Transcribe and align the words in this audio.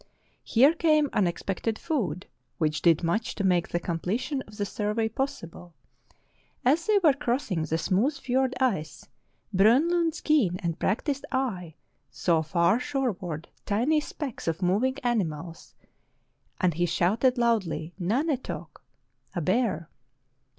Here 0.43 0.73
came 0.73 1.11
unexpected 1.13 1.77
food, 1.77 2.25
which 2.57 2.81
did 2.81 3.03
much 3.03 3.35
to 3.35 3.43
make 3.43 3.67
the 3.67 3.79
completion 3.79 4.41
of 4.47 4.57
the 4.57 4.65
survey 4.65 5.09
possible. 5.09 5.75
As 6.65 6.87
they 6.87 6.97
were 7.03 7.13
crossing 7.13 7.61
the 7.65 7.77
smooth 7.77 8.17
fiord 8.17 8.55
ice, 8.59 9.05
Bronlund's 9.53 10.19
keen 10.21 10.55
and 10.63 10.79
practised 10.79 11.27
eye 11.31 11.75
saw 12.09 12.41
far 12.41 12.79
shoreward 12.79 13.47
tiny 13.67 13.99
specks 14.01 14.47
of 14.47 14.63
moving 14.63 14.97
animals, 15.03 15.75
and 16.59 16.73
he 16.73 16.87
shouted 16.87 17.37
loudly 17.37 17.93
^' 17.99 18.03
Nanetok 18.03 18.79
I" 18.79 18.81
(A 19.37 19.41
bear!). 19.43 19.87